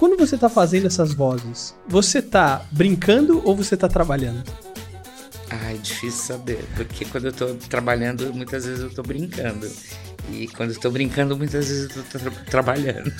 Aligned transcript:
Quando 0.00 0.16
você 0.16 0.38
tá 0.38 0.48
fazendo 0.48 0.86
essas 0.86 1.12
vozes, 1.12 1.74
você 1.86 2.22
tá 2.22 2.66
brincando 2.72 3.46
ou 3.46 3.54
você 3.54 3.76
tá 3.76 3.86
trabalhando? 3.86 4.42
Ai, 5.50 5.76
difícil 5.76 6.22
saber, 6.22 6.64
porque 6.74 7.04
quando 7.04 7.26
eu 7.26 7.32
tô 7.34 7.48
trabalhando, 7.68 8.32
muitas 8.32 8.64
vezes 8.64 8.82
eu 8.82 8.88
tô 8.88 9.02
brincando. 9.02 9.70
E 10.32 10.48
quando 10.48 10.70
eu 10.72 10.80
tô 10.80 10.90
brincando, 10.90 11.36
muitas 11.36 11.68
vezes 11.68 11.94
eu 11.94 12.02
tô 12.02 12.18
tra 12.18 12.30
trabalhando. 12.46 13.12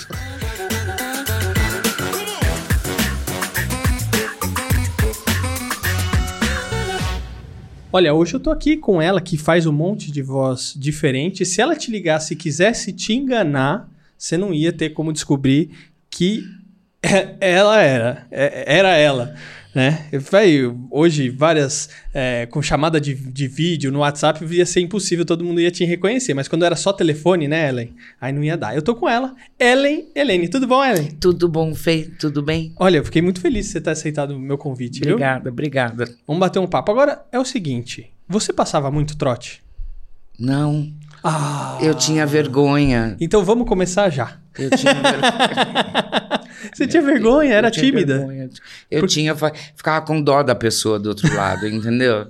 Olha, 7.92 8.14
hoje 8.14 8.32
eu 8.32 8.40
tô 8.40 8.50
aqui 8.50 8.78
com 8.78 9.02
ela 9.02 9.20
que 9.20 9.36
faz 9.36 9.66
um 9.66 9.72
monte 9.72 10.10
de 10.10 10.22
voz 10.22 10.72
diferente. 10.74 11.44
Se 11.44 11.60
ela 11.60 11.76
te 11.76 11.90
ligasse 11.90 12.32
e 12.32 12.36
quisesse 12.38 12.90
te 12.90 13.12
enganar, 13.12 13.86
você 14.16 14.38
não 14.38 14.54
ia 14.54 14.72
ter 14.72 14.94
como 14.94 15.12
descobrir 15.12 15.72
que 16.08 16.42
ela 17.40 17.80
era. 17.82 18.26
É, 18.30 18.78
era 18.78 18.96
ela 18.96 19.34
né? 19.74 20.06
Vai, 20.30 20.60
hoje, 20.90 21.28
várias. 21.28 21.88
É, 22.12 22.46
com 22.46 22.60
chamada 22.60 23.00
de, 23.00 23.14
de 23.14 23.46
vídeo 23.46 23.92
no 23.92 24.00
WhatsApp 24.00 24.44
ia 24.44 24.66
ser 24.66 24.80
impossível, 24.80 25.24
todo 25.24 25.44
mundo 25.44 25.60
ia 25.60 25.70
te 25.70 25.84
reconhecer. 25.84 26.34
Mas 26.34 26.48
quando 26.48 26.64
era 26.64 26.76
só 26.76 26.92
telefone, 26.92 27.46
né, 27.46 27.68
Ellen? 27.68 27.94
Aí 28.20 28.32
não 28.32 28.42
ia 28.42 28.56
dar. 28.56 28.74
Eu 28.74 28.82
tô 28.82 28.94
com 28.94 29.08
ela, 29.08 29.34
Ellen 29.58 30.08
Helene. 30.14 30.48
Tudo 30.48 30.66
bom, 30.66 30.84
Ellen? 30.84 31.10
Tudo 31.20 31.48
bom, 31.48 31.74
Fê? 31.74 32.10
Tudo 32.18 32.42
bem? 32.42 32.72
Olha, 32.76 32.98
eu 32.98 33.04
fiquei 33.04 33.22
muito 33.22 33.40
feliz 33.40 33.66
de 33.66 33.72
você 33.72 33.80
ter 33.80 33.90
aceitado 33.90 34.32
o 34.32 34.38
meu 34.38 34.58
convite. 34.58 35.00
Obrigada, 35.02 35.44
viu? 35.44 35.52
obrigada. 35.52 36.04
Vamos 36.26 36.40
bater 36.40 36.58
um 36.58 36.66
papo. 36.66 36.90
Agora 36.90 37.24
é 37.30 37.38
o 37.38 37.44
seguinte: 37.44 38.10
você 38.28 38.52
passava 38.52 38.90
muito 38.90 39.16
trote? 39.16 39.62
Não. 40.40 40.90
Ah. 41.22 41.76
Eu 41.82 41.94
tinha 41.94 42.24
vergonha. 42.24 43.14
Então 43.20 43.44
vamos 43.44 43.68
começar 43.68 44.08
já. 44.08 44.38
Eu 44.58 44.70
tinha 44.70 44.94
vergonha. 44.96 46.40
Você 46.72 46.86
tinha 46.86 47.02
vergonha, 47.02 47.54
era 47.54 47.70
tímida. 47.70 48.18
Vergonha. 48.18 48.50
Eu 48.90 49.06
tinha, 49.06 49.34
ficava 49.76 50.04
com 50.04 50.22
dó 50.22 50.42
da 50.42 50.54
pessoa 50.54 50.98
do 50.98 51.10
outro 51.10 51.34
lado, 51.34 51.68
entendeu? 51.68 52.26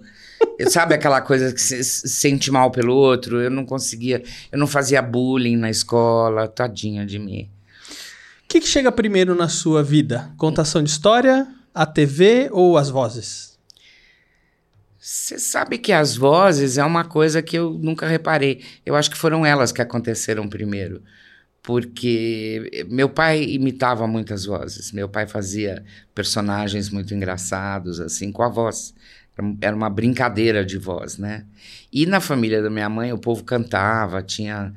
Sabe 0.69 0.95
aquela 0.95 1.21
coisa 1.21 1.53
que 1.53 1.61
se 1.61 1.85
sente 1.85 2.51
mal 2.51 2.71
pelo 2.71 2.95
outro? 2.95 3.41
Eu 3.41 3.51
não 3.51 3.65
conseguia, 3.65 4.23
eu 4.51 4.59
não 4.59 4.67
fazia 4.67 5.01
bullying 5.01 5.57
na 5.57 5.71
escola, 5.71 6.49
tadinha 6.49 7.07
de 7.07 7.19
mim. 7.19 7.49
O 8.45 8.49
que, 8.49 8.61
que 8.61 8.67
chega 8.67 8.91
primeiro 8.91 9.35
na 9.35 9.49
sua 9.49 9.83
vida? 9.83 10.31
Contação 10.37 10.83
de 10.83 10.91
história, 10.91 11.47
a 11.73 11.87
TV 11.87 12.49
ou 12.51 12.77
as 12.77 12.91
vozes? 12.91 13.50
Você 15.01 15.39
sabe 15.39 15.79
que 15.79 15.93
as 15.93 16.15
vozes 16.15 16.77
é 16.77 16.85
uma 16.85 17.05
coisa 17.05 17.41
que 17.41 17.57
eu 17.57 17.73
nunca 17.73 18.07
reparei. 18.07 18.63
Eu 18.85 18.95
acho 18.95 19.11
que 19.11 19.17
foram 19.17 19.47
elas 19.47 19.73
que 19.73 19.81
aconteceram 19.81 20.47
primeiro 20.49 21.03
porque 21.63 22.87
meu 22.89 23.09
pai 23.09 23.43
imitava 23.45 24.07
muitas 24.07 24.45
vozes. 24.45 24.93
Meu 24.93 25.09
pai 25.09 25.27
fazia 25.27 25.85
personagens 26.15 26.91
muito 26.91 27.15
engraçados, 27.15 28.01
assim, 28.01 28.33
com 28.33 28.43
a 28.43 28.49
voz. 28.49 28.95
Era 29.61 29.75
uma 29.77 29.91
brincadeira 29.91 30.65
de 30.65 30.79
voz, 30.79 31.19
né? 31.19 31.47
E 31.93 32.07
na 32.07 32.21
família 32.21 32.63
da 32.63 32.71
minha 32.71 32.89
mãe, 32.89 33.13
o 33.13 33.19
povo 33.19 33.45
cantava, 33.45 34.23
tinha 34.23 34.73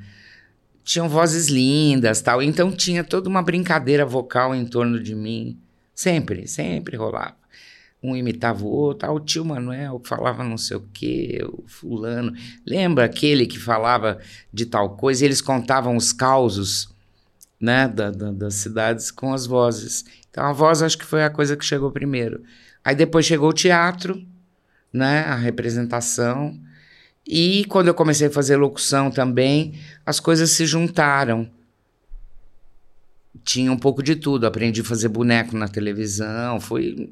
tinham 0.84 1.08
vozes 1.08 1.48
lindas, 1.48 2.20
tal. 2.20 2.42
Então 2.42 2.70
tinha 2.70 3.02
toda 3.02 3.28
uma 3.28 3.42
brincadeira 3.42 4.04
vocal 4.04 4.54
em 4.54 4.66
torno 4.66 5.02
de 5.02 5.14
mim. 5.14 5.58
Sempre, 5.94 6.46
sempre 6.46 6.96
rolava 6.96 7.43
um 8.04 8.14
imitava 8.14 8.62
o 8.62 8.68
outro, 8.68 9.08
ah, 9.08 9.12
o 9.12 9.18
tio 9.18 9.44
Manuel 9.44 9.98
que 9.98 10.08
falava 10.08 10.44
não 10.44 10.58
sei 10.58 10.76
o 10.76 10.84
quê, 10.92 11.40
o 11.42 11.64
fulano. 11.66 12.34
Lembra 12.66 13.06
aquele 13.06 13.46
que 13.46 13.58
falava 13.58 14.18
de 14.52 14.66
tal 14.66 14.90
coisa? 14.90 15.24
Eles 15.24 15.40
contavam 15.40 15.96
os 15.96 16.12
causos 16.12 16.94
né, 17.58 17.88
da, 17.88 18.10
da, 18.10 18.30
das 18.30 18.54
cidades 18.56 19.10
com 19.10 19.32
as 19.32 19.46
vozes. 19.46 20.04
Então 20.30 20.44
a 20.44 20.52
voz 20.52 20.82
acho 20.82 20.98
que 20.98 21.04
foi 21.04 21.24
a 21.24 21.30
coisa 21.30 21.56
que 21.56 21.64
chegou 21.64 21.90
primeiro. 21.90 22.42
Aí 22.84 22.94
depois 22.94 23.24
chegou 23.24 23.48
o 23.48 23.54
teatro, 23.54 24.22
né, 24.92 25.20
a 25.20 25.34
representação. 25.34 26.60
E 27.26 27.64
quando 27.70 27.88
eu 27.88 27.94
comecei 27.94 28.26
a 28.26 28.30
fazer 28.30 28.56
locução 28.56 29.10
também, 29.10 29.80
as 30.04 30.20
coisas 30.20 30.50
se 30.50 30.66
juntaram. 30.66 31.48
Tinha 33.42 33.72
um 33.72 33.78
pouco 33.78 34.02
de 34.02 34.14
tudo. 34.14 34.46
Aprendi 34.46 34.82
a 34.82 34.84
fazer 34.84 35.08
boneco 35.08 35.56
na 35.56 35.68
televisão. 35.68 36.60
Foi 36.60 37.10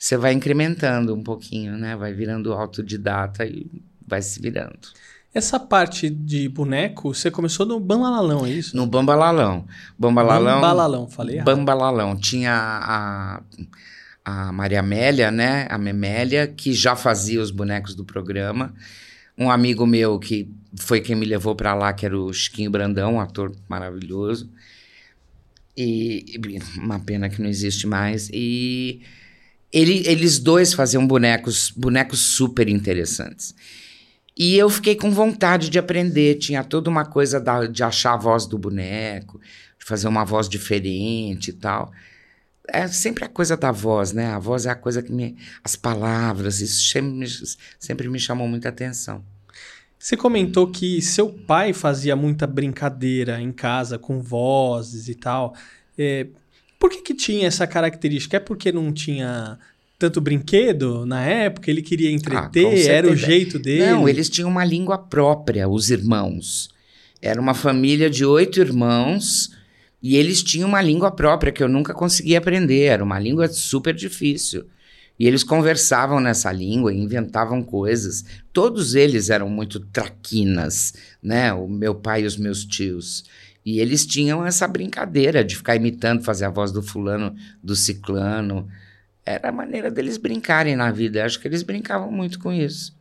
você 0.00 0.16
vai 0.16 0.32
incrementando 0.32 1.14
um 1.14 1.22
pouquinho, 1.22 1.76
né? 1.76 1.94
Vai 1.94 2.14
virando 2.14 2.54
autodidata 2.54 3.44
e 3.44 3.70
vai 4.08 4.22
se 4.22 4.40
virando. 4.40 4.78
Essa 5.32 5.60
parte 5.60 6.08
de 6.08 6.48
boneco, 6.48 7.14
você 7.14 7.30
começou 7.30 7.66
no 7.66 7.78
Bambalalão, 7.78 8.46
é 8.46 8.50
isso? 8.50 8.74
No 8.74 8.86
Bambalalão. 8.86 9.66
Bambalalão. 9.98 10.54
Bambalalão, 10.54 11.06
falei 11.06 11.36
errado. 11.36 11.44
Bambalalão. 11.44 12.16
Tinha 12.16 12.50
a, 12.50 13.42
a 14.24 14.52
Maria 14.52 14.80
Amélia, 14.80 15.30
né? 15.30 15.66
A 15.68 15.76
Memélia, 15.76 16.46
que 16.46 16.72
já 16.72 16.96
fazia 16.96 17.40
os 17.40 17.50
bonecos 17.50 17.94
do 17.94 18.02
programa. 18.02 18.74
Um 19.36 19.50
amigo 19.50 19.86
meu 19.86 20.18
que 20.18 20.50
foi 20.76 21.02
quem 21.02 21.14
me 21.14 21.26
levou 21.26 21.54
para 21.54 21.74
lá, 21.74 21.92
que 21.92 22.06
era 22.06 22.18
o 22.18 22.32
Chiquinho 22.32 22.70
Brandão, 22.70 23.16
um 23.16 23.20
ator 23.20 23.54
maravilhoso. 23.68 24.50
E 25.76 26.40
uma 26.78 26.98
pena 26.98 27.28
que 27.28 27.42
não 27.42 27.50
existe 27.50 27.86
mais. 27.86 28.30
E 28.32 29.02
ele, 29.72 30.02
eles 30.06 30.38
dois 30.38 30.72
faziam 30.72 31.06
bonecos, 31.06 31.70
bonecos 31.70 32.20
super 32.20 32.68
interessantes. 32.68 33.54
E 34.36 34.56
eu 34.56 34.70
fiquei 34.70 34.96
com 34.96 35.10
vontade 35.10 35.68
de 35.68 35.78
aprender. 35.78 36.36
Tinha 36.36 36.64
toda 36.64 36.88
uma 36.88 37.04
coisa 37.04 37.38
da, 37.38 37.66
de 37.66 37.82
achar 37.82 38.14
a 38.14 38.16
voz 38.16 38.46
do 38.46 38.58
boneco, 38.58 39.40
de 39.78 39.84
fazer 39.84 40.08
uma 40.08 40.24
voz 40.24 40.48
diferente 40.48 41.48
e 41.48 41.52
tal. 41.52 41.92
É 42.66 42.86
sempre 42.88 43.24
a 43.24 43.28
coisa 43.28 43.56
da 43.56 43.70
voz, 43.70 44.12
né? 44.12 44.28
A 44.28 44.38
voz 44.38 44.66
é 44.66 44.70
a 44.70 44.74
coisa 44.74 45.02
que 45.02 45.12
me. 45.12 45.36
As 45.62 45.76
palavras, 45.76 46.60
isso 46.60 46.80
sempre 47.78 48.08
me, 48.08 48.18
chamou 48.18 48.48
muita 48.48 48.68
atenção. 48.68 49.24
Você 49.98 50.16
comentou 50.16 50.70
que 50.70 51.02
seu 51.02 51.28
pai 51.28 51.72
fazia 51.72 52.16
muita 52.16 52.46
brincadeira 52.46 53.40
em 53.40 53.52
casa 53.52 53.98
com 53.98 54.20
vozes 54.20 55.08
e 55.08 55.14
tal. 55.14 55.54
É, 55.98 56.28
por 56.80 56.88
que, 56.88 57.02
que 57.02 57.14
tinha 57.14 57.46
essa 57.46 57.66
característica? 57.66 58.38
É 58.38 58.40
porque 58.40 58.72
não 58.72 58.90
tinha 58.90 59.58
tanto 59.98 60.18
brinquedo 60.18 61.04
na 61.04 61.22
época? 61.22 61.70
Ele 61.70 61.82
queria 61.82 62.10
entreter? 62.10 62.66
Ah, 62.66 62.92
era 62.92 63.12
o 63.12 63.14
jeito 63.14 63.58
dele? 63.58 63.84
Não, 63.84 64.08
eles 64.08 64.30
tinham 64.30 64.48
uma 64.48 64.64
língua 64.64 64.96
própria, 64.96 65.68
os 65.68 65.90
irmãos. 65.90 66.70
Era 67.20 67.38
uma 67.38 67.52
família 67.52 68.08
de 68.08 68.24
oito 68.24 68.58
irmãos 68.58 69.50
e 70.02 70.16
eles 70.16 70.42
tinham 70.42 70.70
uma 70.70 70.80
língua 70.80 71.10
própria 71.10 71.52
que 71.52 71.62
eu 71.62 71.68
nunca 71.68 71.92
consegui 71.92 72.34
aprender. 72.34 72.84
Era 72.84 73.04
uma 73.04 73.18
língua 73.18 73.46
super 73.48 73.94
difícil. 73.94 74.64
E 75.20 75.26
eles 75.26 75.44
conversavam 75.44 76.18
nessa 76.18 76.50
língua, 76.50 76.94
inventavam 76.94 77.62
coisas. 77.62 78.24
Todos 78.54 78.94
eles 78.94 79.28
eram 79.28 79.50
muito 79.50 79.78
traquinas, 79.78 80.94
né? 81.22 81.52
O 81.52 81.68
meu 81.68 81.94
pai 81.94 82.22
e 82.22 82.26
os 82.26 82.38
meus 82.38 82.64
tios. 82.64 83.26
E 83.62 83.80
eles 83.80 84.06
tinham 84.06 84.46
essa 84.46 84.66
brincadeira 84.66 85.44
de 85.44 85.56
ficar 85.56 85.76
imitando, 85.76 86.24
fazer 86.24 86.46
a 86.46 86.50
voz 86.50 86.72
do 86.72 86.82
fulano, 86.82 87.36
do 87.62 87.76
ciclano. 87.76 88.66
Era 89.22 89.50
a 89.50 89.52
maneira 89.52 89.90
deles 89.90 90.16
brincarem 90.16 90.74
na 90.74 90.90
vida. 90.90 91.22
Acho 91.22 91.38
que 91.38 91.46
eles 91.46 91.62
brincavam 91.62 92.10
muito 92.10 92.38
com 92.38 92.50
isso. 92.50 92.98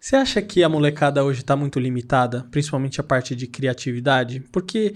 Você 0.00 0.16
acha 0.16 0.40
que 0.40 0.64
a 0.64 0.68
molecada 0.68 1.22
hoje 1.22 1.40
está 1.40 1.54
muito 1.54 1.78
limitada, 1.78 2.46
principalmente 2.50 3.02
a 3.02 3.04
parte 3.04 3.36
de 3.36 3.46
criatividade? 3.46 4.40
Porque 4.50 4.94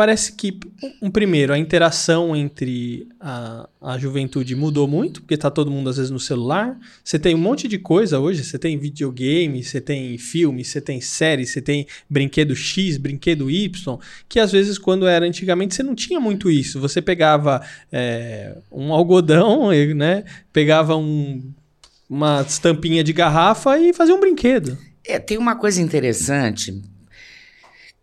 parece 0.00 0.32
que, 0.32 0.58
um, 1.02 1.10
primeiro, 1.10 1.52
a 1.52 1.58
interação 1.58 2.34
entre 2.34 3.06
a, 3.20 3.68
a 3.82 3.98
juventude 3.98 4.56
mudou 4.56 4.88
muito, 4.88 5.20
porque 5.20 5.34
está 5.34 5.50
todo 5.50 5.70
mundo 5.70 5.90
às 5.90 5.98
vezes 5.98 6.10
no 6.10 6.18
celular. 6.18 6.74
Você 7.04 7.18
tem 7.18 7.34
um 7.34 7.38
monte 7.38 7.68
de 7.68 7.76
coisa 7.78 8.18
hoje, 8.18 8.42
você 8.42 8.58
tem 8.58 8.78
videogame, 8.78 9.62
você 9.62 9.78
tem 9.78 10.16
filme, 10.16 10.64
você 10.64 10.80
tem 10.80 11.02
série, 11.02 11.44
você 11.44 11.60
tem 11.60 11.86
brinquedo 12.08 12.56
X, 12.56 12.96
brinquedo 12.96 13.50
Y, 13.50 13.98
que 14.26 14.40
às 14.40 14.50
vezes 14.50 14.78
quando 14.78 15.06
era 15.06 15.26
antigamente 15.26 15.74
você 15.74 15.82
não 15.82 15.94
tinha 15.94 16.18
muito 16.18 16.50
isso. 16.50 16.80
Você 16.80 17.02
pegava 17.02 17.60
é, 17.92 18.56
um 18.72 18.94
algodão, 18.94 19.68
né? 19.94 20.24
Pegava 20.50 20.96
um, 20.96 21.42
uma 22.08 22.42
tampinha 22.62 23.04
de 23.04 23.12
garrafa 23.12 23.78
e 23.78 23.92
fazia 23.92 24.14
um 24.14 24.20
brinquedo. 24.20 24.78
É, 25.04 25.18
tem 25.18 25.36
uma 25.36 25.56
coisa 25.56 25.82
interessante 25.82 26.80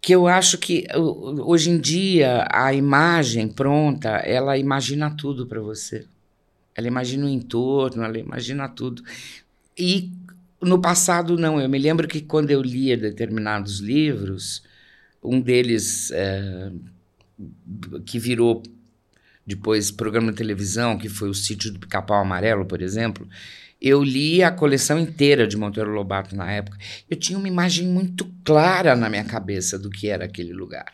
que 0.01 0.13
eu 0.13 0.27
acho 0.27 0.57
que 0.57 0.85
hoje 0.95 1.69
em 1.69 1.79
dia 1.79 2.47
a 2.51 2.73
imagem 2.73 3.47
pronta, 3.47 4.09
ela 4.17 4.57
imagina 4.57 5.09
tudo 5.09 5.45
para 5.45 5.59
você. 5.59 6.05
Ela 6.75 6.87
imagina 6.87 7.25
o 7.25 7.29
entorno, 7.29 8.03
ela 8.03 8.17
imagina 8.17 8.69
tudo. 8.69 9.03
E 9.77 10.11
no 10.61 10.79
passado 10.79 11.37
não, 11.37 11.59
eu 11.59 11.67
me 11.67 11.77
lembro 11.77 12.07
que 12.07 12.21
quando 12.21 12.51
eu 12.51 12.61
lia 12.61 12.95
determinados 12.95 13.79
livros, 13.79 14.63
um 15.23 15.41
deles 15.41 16.11
é, 16.11 16.71
que 18.05 18.19
virou 18.19 18.61
depois 19.47 19.89
programa 19.89 20.31
de 20.31 20.37
televisão, 20.37 20.97
que 20.97 21.07
foi 21.07 21.29
o 21.29 21.33
Sítio 21.33 21.71
do 21.71 21.79
Pica-Pau 21.79 22.19
Amarelo, 22.19 22.65
por 22.65 22.81
exemplo, 22.81 23.25
eu 23.81 24.03
li 24.03 24.43
a 24.43 24.51
coleção 24.51 24.99
inteira 24.99 25.47
de 25.47 25.55
Monteiro 25.55 25.91
Lobato 25.91 26.35
na 26.35 26.51
época. 26.51 26.77
Eu 27.09 27.15
tinha 27.15 27.39
uma 27.39 27.47
imagem 27.47 27.87
muito 27.87 28.29
clara 28.43 28.95
na 28.95 29.09
minha 29.09 29.23
cabeça 29.23 29.79
do 29.79 29.89
que 29.89 30.09
era 30.09 30.25
aquele 30.25 30.51
lugar. 30.51 30.91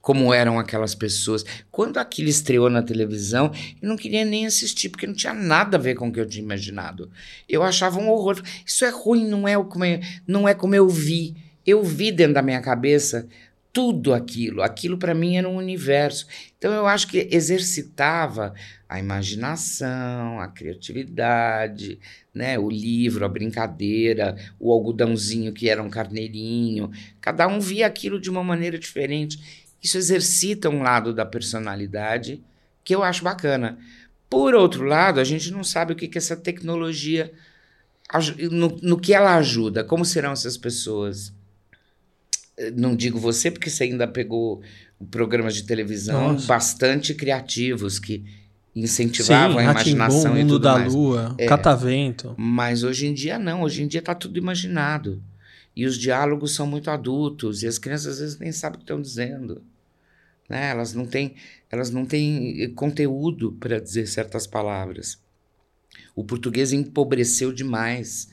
como 0.00 0.32
eram 0.32 0.58
aquelas 0.58 0.94
pessoas. 0.94 1.44
Quando 1.70 1.98
aquilo 1.98 2.28
estreou 2.28 2.70
na 2.70 2.82
televisão, 2.82 3.52
eu 3.82 3.88
não 3.88 3.96
queria 3.96 4.24
nem 4.24 4.46
assistir, 4.46 4.88
porque 4.88 5.06
não 5.06 5.14
tinha 5.14 5.34
nada 5.34 5.76
a 5.76 5.80
ver 5.80 5.94
com 5.96 6.08
o 6.08 6.12
que 6.12 6.20
eu 6.20 6.26
tinha 6.26 6.42
imaginado. 6.42 7.10
Eu 7.48 7.62
achava 7.62 7.98
um 7.98 8.08
horror. 8.08 8.40
Isso 8.64 8.84
é 8.84 8.90
ruim, 8.90 9.28
não 9.28 9.46
é, 9.46 9.62
como 9.62 9.84
eu, 9.84 10.00
não 10.26 10.48
é 10.48 10.54
como 10.54 10.74
eu 10.74 10.88
vi. 10.88 11.36
Eu 11.66 11.82
vi 11.84 12.10
dentro 12.10 12.34
da 12.34 12.42
minha 12.42 12.60
cabeça 12.62 13.28
tudo 13.72 14.14
aquilo. 14.14 14.62
Aquilo 14.62 14.98
para 14.98 15.14
mim 15.14 15.36
era 15.36 15.48
um 15.48 15.56
universo. 15.56 16.26
Então 16.56 16.72
eu 16.72 16.86
acho 16.86 17.08
que 17.08 17.28
exercitava 17.30 18.54
a 18.88 18.98
imaginação, 18.98 20.40
a 20.40 20.48
criatividade, 20.48 21.98
né? 22.32 22.58
O 22.58 22.70
livro, 22.70 23.24
a 23.24 23.28
brincadeira, 23.28 24.36
o 24.58 24.72
algodãozinho 24.72 25.52
que 25.52 25.68
era 25.68 25.82
um 25.82 25.90
carneirinho. 25.90 26.90
Cada 27.20 27.46
um 27.46 27.60
via 27.60 27.86
aquilo 27.86 28.20
de 28.20 28.30
uma 28.30 28.42
maneira 28.42 28.78
diferente. 28.78 29.66
Isso 29.82 29.98
exercita 29.98 30.68
um 30.68 30.82
lado 30.82 31.14
da 31.14 31.24
personalidade 31.24 32.42
que 32.82 32.94
eu 32.94 33.02
acho 33.02 33.22
bacana. 33.22 33.78
Por 34.30 34.54
outro 34.54 34.84
lado, 34.84 35.20
a 35.20 35.24
gente 35.24 35.50
não 35.50 35.62
sabe 35.62 35.92
o 35.92 35.96
que, 35.96 36.08
que 36.08 36.18
essa 36.18 36.36
tecnologia. 36.36 37.32
No, 38.50 38.74
no 38.82 38.98
que 38.98 39.12
ela 39.12 39.36
ajuda, 39.36 39.84
como 39.84 40.02
serão 40.02 40.32
essas 40.32 40.56
pessoas? 40.56 41.30
Não 42.76 42.96
digo 42.96 43.18
você, 43.18 43.50
porque 43.50 43.70
você 43.70 43.84
ainda 43.84 44.06
pegou 44.06 44.60
programas 45.10 45.54
de 45.54 45.62
televisão 45.62 46.32
Nossa. 46.32 46.46
bastante 46.46 47.14
criativos 47.14 47.98
que 47.98 48.24
incentivavam 48.74 49.58
Sim, 49.58 49.66
a 49.66 49.70
imaginação 49.70 50.34
Mundo 50.34 50.40
e 50.40 50.46
tudo 50.46 50.58
da 50.60 50.78
mais. 50.78 50.94
Lua, 50.94 51.34
é, 51.38 51.46
Catavento. 51.46 52.34
Mas 52.36 52.82
hoje 52.82 53.06
em 53.06 53.14
dia 53.14 53.38
não, 53.38 53.62
hoje 53.62 53.82
em 53.82 53.86
dia 53.86 54.00
está 54.00 54.14
tudo 54.14 54.38
imaginado. 54.38 55.22
E 55.74 55.86
os 55.86 55.96
diálogos 55.96 56.54
são 56.54 56.66
muito 56.66 56.90
adultos, 56.90 57.62
e 57.62 57.66
as 57.68 57.78
crianças 57.78 58.14
às 58.14 58.18
vezes 58.18 58.38
nem 58.38 58.50
sabem 58.50 58.76
o 58.76 58.78
que 58.78 58.84
estão 58.84 59.00
dizendo. 59.00 59.62
Né? 60.48 60.70
Elas, 60.70 60.94
não 60.94 61.06
têm, 61.06 61.36
elas 61.70 61.90
não 61.90 62.04
têm 62.04 62.72
conteúdo 62.74 63.52
para 63.60 63.80
dizer 63.80 64.06
certas 64.08 64.46
palavras. 64.46 65.18
O 66.16 66.24
português 66.24 66.72
empobreceu 66.72 67.52
demais. 67.52 68.28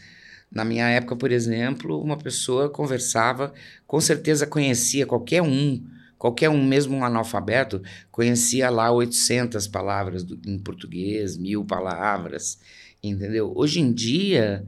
Na 0.56 0.66
minha 0.66 0.88
época, 0.88 1.16
por 1.16 1.32
exemplo, 1.32 2.02
uma 2.02 2.18
pessoa 2.18 2.70
conversava, 2.70 3.54
com 3.86 4.02
certeza 4.02 4.48
conhecia 4.48 5.06
qualquer 5.06 5.44
um, 5.44 5.86
qualquer 6.18 6.50
um, 6.50 6.64
mesmo 6.66 6.98
um 6.98 7.06
analfabeto, 7.06 7.84
conhecia 8.12 8.72
lá 8.72 8.90
800 8.92 9.68
palavras 9.68 10.24
do, 10.24 10.40
em 10.50 10.58
português, 10.58 11.38
mil 11.38 11.64
palavras, 11.64 12.58
entendeu? 13.04 13.52
Hoje 13.56 13.80
em 13.82 13.94
dia 13.94 14.66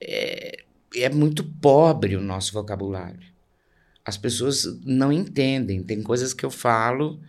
é, 0.00 0.62
é 0.94 1.08
muito 1.08 1.42
pobre 1.42 2.14
o 2.14 2.20
nosso 2.20 2.52
vocabulário 2.52 3.32
as 4.04 4.16
pessoas 4.16 4.80
não 4.84 5.12
entendem. 5.12 5.82
Tem 5.82 6.02
coisas 6.02 6.34
que 6.34 6.44
eu 6.44 6.50
falo 6.50 7.20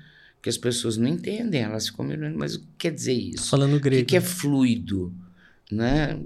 que 0.41 0.49
as 0.49 0.57
pessoas 0.57 0.97
não 0.97 1.07
entendem. 1.07 1.61
Elas 1.61 1.87
ficam 1.87 2.05
me 2.05 2.13
olhando, 2.13 2.37
mas 2.37 2.55
o 2.55 2.59
que 2.59 2.67
quer 2.79 2.91
dizer 2.91 3.13
isso? 3.13 3.49
Falando 3.49 3.79
grego. 3.79 4.01
O 4.01 4.05
que, 4.05 4.11
que 4.11 4.17
é 4.17 4.21
fluido? 4.21 5.13
Né? 5.71 6.19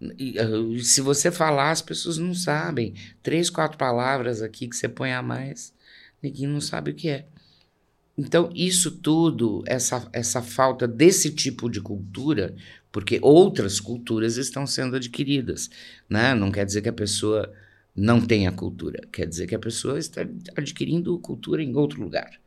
Uh, 0.00 0.78
se 0.78 1.00
você 1.00 1.30
falar, 1.30 1.70
as 1.70 1.82
pessoas 1.82 2.18
não 2.18 2.34
sabem. 2.34 2.94
Três, 3.22 3.50
quatro 3.50 3.76
palavras 3.76 4.42
aqui 4.42 4.68
que 4.68 4.76
você 4.76 4.88
põe 4.88 5.12
a 5.12 5.22
mais, 5.22 5.74
ninguém 6.22 6.46
não 6.46 6.60
sabe 6.60 6.92
o 6.92 6.94
que 6.94 7.08
é. 7.08 7.26
Então, 8.16 8.50
isso 8.52 8.90
tudo, 8.90 9.62
essa, 9.66 10.08
essa 10.12 10.42
falta 10.42 10.88
desse 10.88 11.30
tipo 11.30 11.70
de 11.70 11.80
cultura, 11.80 12.54
porque 12.90 13.20
outras 13.22 13.78
culturas 13.78 14.36
estão 14.36 14.66
sendo 14.66 14.96
adquiridas, 14.96 15.70
né? 16.08 16.34
Não 16.34 16.50
quer 16.50 16.66
dizer 16.66 16.82
que 16.82 16.88
a 16.88 16.92
pessoa 16.92 17.52
não 17.94 18.20
tem 18.20 18.48
a 18.48 18.52
cultura. 18.52 19.06
Quer 19.12 19.26
dizer 19.26 19.46
que 19.46 19.54
a 19.54 19.58
pessoa 19.58 19.98
está 19.98 20.22
adquirindo 20.56 21.18
cultura 21.20 21.62
em 21.62 21.76
outro 21.76 22.02
lugar. 22.02 22.40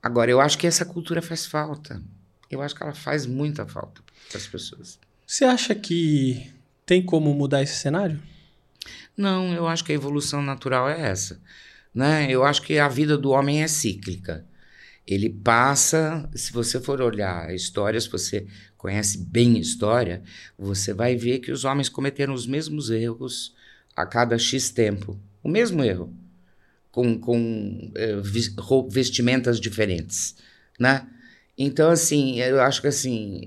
Agora, 0.00 0.30
eu 0.30 0.40
acho 0.40 0.58
que 0.58 0.66
essa 0.66 0.84
cultura 0.84 1.22
faz 1.22 1.46
falta. 1.46 2.02
Eu 2.50 2.60
acho 2.60 2.74
que 2.74 2.82
ela 2.82 2.94
faz 2.94 3.24
muita 3.26 3.66
falta 3.66 4.02
para 4.28 4.38
as 4.38 4.46
pessoas. 4.46 4.98
Você 5.26 5.44
acha 5.44 5.74
que 5.74 6.52
tem 6.84 7.02
como 7.02 7.32
mudar 7.34 7.62
esse 7.62 7.76
cenário? 7.76 8.20
Não, 9.16 9.52
eu 9.52 9.66
acho 9.66 9.84
que 9.84 9.92
a 9.92 9.94
evolução 9.94 10.42
natural 10.42 10.88
é 10.88 11.00
essa. 11.00 11.40
Né? 11.94 12.30
Eu 12.30 12.44
acho 12.44 12.62
que 12.62 12.78
a 12.78 12.88
vida 12.88 13.16
do 13.16 13.30
homem 13.30 13.62
é 13.62 13.68
cíclica. 13.68 14.44
Ele 15.06 15.28
passa, 15.28 16.28
se 16.34 16.52
você 16.52 16.80
for 16.80 17.00
olhar 17.00 17.48
a 17.48 17.54
história, 17.54 18.00
se 18.00 18.08
você 18.08 18.46
conhece 18.76 19.18
bem 19.18 19.58
história, 19.58 20.22
você 20.58 20.92
vai 20.92 21.16
ver 21.16 21.40
que 21.40 21.50
os 21.50 21.64
homens 21.64 21.88
cometeram 21.88 22.34
os 22.34 22.46
mesmos 22.46 22.90
erros 22.90 23.54
a 23.96 24.06
cada 24.06 24.38
X 24.38 24.70
tempo. 24.70 25.18
O 25.42 25.48
mesmo 25.48 25.82
erro, 25.82 26.12
com, 26.90 27.18
com 27.18 27.90
é, 27.94 28.16
vestimentas 28.88 29.60
diferentes, 29.60 30.36
né? 30.78 31.06
Então, 31.58 31.90
assim, 31.90 32.40
eu 32.40 32.60
acho 32.60 32.80
que, 32.80 32.88
assim, 32.88 33.44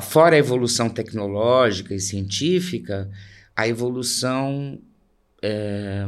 fora 0.00 0.36
a 0.36 0.38
evolução 0.38 0.88
tecnológica 0.88 1.94
e 1.94 2.00
científica, 2.00 3.10
a 3.56 3.66
evolução 3.66 4.80
é, 5.42 6.06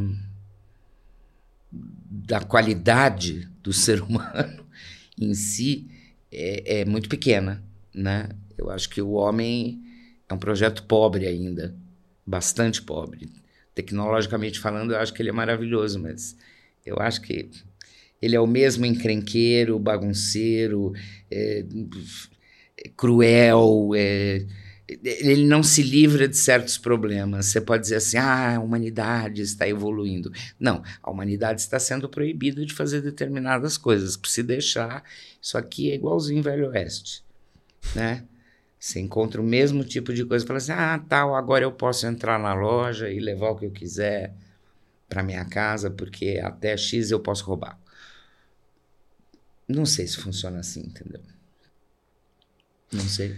da 1.73 2.41
qualidade 2.41 3.49
do 3.63 3.73
ser 3.73 4.03
humano 4.03 4.67
em 5.19 5.35
si 5.35 5.89
é, 6.31 6.81
é 6.81 6.85
muito 6.85 7.09
pequena, 7.09 7.63
né? 7.95 8.29
Eu 8.57 8.71
acho 8.71 8.89
que 8.91 9.01
o 9.01 9.13
homem 9.13 9.83
é 10.29 10.35
um 10.35 10.39
projeto 10.39 10.83
pobre 10.85 11.27
ainda, 11.27 11.75
bastante 12.27 12.83
pobre. 12.83 13.31
Tecnologicamente 13.75 14.61
falando, 14.61 14.93
eu 14.93 14.99
acho 14.99 15.15
que 15.15 15.23
ele 15.23 15.31
é 15.31 15.33
maravilhoso, 15.33 15.99
mas 15.99 16.37
eu 16.85 16.97
acho 16.99 17.23
que 17.23 17.51
ele 18.21 18.37
é 18.37 18.41
o 18.41 18.47
mesmo 18.47 18.85
encrenqueiro, 18.85 19.79
bagunceiro, 19.79 20.93
é, 21.31 21.65
cruel, 22.97 23.91
é, 23.95 24.45
ele 25.03 25.47
não 25.47 25.63
se 25.63 25.83
livra 25.83 26.27
de 26.27 26.37
certos 26.37 26.77
problemas. 26.77 27.47
Você 27.47 27.61
pode 27.61 27.83
dizer 27.83 27.97
assim, 27.97 28.17
ah, 28.17 28.57
a 28.57 28.61
humanidade 28.61 29.43
está 29.43 29.69
evoluindo. 29.69 30.33
Não, 30.59 30.83
a 31.03 31.11
humanidade 31.11 31.61
está 31.61 31.79
sendo 31.79 32.09
proibida 32.09 32.65
de 32.65 32.75
fazer 32.75 33.01
determinadas 33.01 33.77
coisas. 33.77 34.19
Se 34.25 34.43
deixar, 34.43 35.05
isso 35.41 35.57
aqui 35.57 35.91
é 35.91 35.95
igualzinho 35.95 36.43
Velho 36.43 36.71
Oeste, 36.71 37.25
né? 37.95 38.25
Você 38.79 38.99
encontra 38.99 39.41
o 39.41 39.45
mesmo 39.45 39.85
tipo 39.85 40.13
de 40.13 40.25
coisa, 40.25 40.47
fala 40.47 40.57
assim: 40.57 40.73
ah, 40.73 40.99
tal, 41.07 41.35
agora 41.35 41.65
eu 41.65 41.73
posso 41.73 42.07
entrar 42.07 42.39
na 42.39 42.55
loja 42.55 43.11
e 43.11 43.21
levar 43.21 43.51
o 43.51 43.57
que 43.57 43.67
eu 43.67 43.71
quiser 43.71 44.35
para 45.07 45.23
minha 45.23 45.45
casa, 45.45 45.91
porque 45.91 46.41
até 46.43 46.77
X 46.77 47.11
eu 47.11 47.21
posso 47.21 47.45
roubar. 47.45 47.79
Não 49.69 49.85
sei 49.85 50.07
se 50.07 50.17
funciona 50.17 50.61
assim, 50.61 50.81
entendeu? 50.81 51.21
Não 52.93 53.09
sei. 53.09 53.37